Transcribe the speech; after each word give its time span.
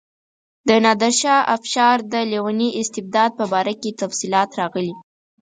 د 0.67 0.69
نادرشاه 0.83 1.47
افشار 1.55 1.97
د 2.13 2.13
لیوني 2.31 2.69
استبداد 2.81 3.31
په 3.39 3.45
باره 3.51 3.73
کې 3.81 3.97
تفصیلات 4.01 4.49
راغلي. 4.59 4.93